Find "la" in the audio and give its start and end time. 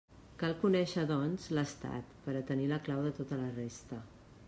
2.75-2.83, 3.47-3.55